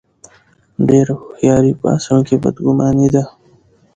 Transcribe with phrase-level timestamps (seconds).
[0.87, 3.23] ډېره هوښیاري په اصل کې بد ګماني ده.